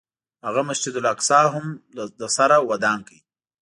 [0.45, 1.65] هغه مسجد الاقصی هم
[2.19, 3.15] له سره ودان کړ.